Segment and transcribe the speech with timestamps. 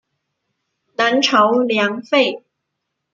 [0.95, 2.43] 南朝梁废。